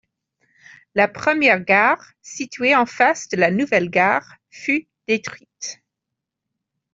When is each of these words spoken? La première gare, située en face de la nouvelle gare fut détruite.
La 0.95 1.07
première 1.07 1.63
gare, 1.63 2.03
située 2.23 2.75
en 2.75 2.87
face 2.87 3.29
de 3.29 3.37
la 3.37 3.51
nouvelle 3.51 3.91
gare 3.91 4.33
fut 4.49 4.87
détruite. 5.07 5.83